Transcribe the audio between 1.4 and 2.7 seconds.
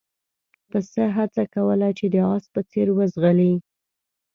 کوله چې د اس په